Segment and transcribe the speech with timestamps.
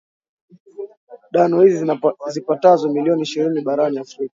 [1.31, 1.85] dano hizi
[2.31, 4.29] zipatazo milioni ishirini barani afrika